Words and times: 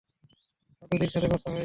সাধুজির 0.77 1.11
সাথে 1.11 1.27
কথা 1.27 1.47
হয়েছে। 1.47 1.59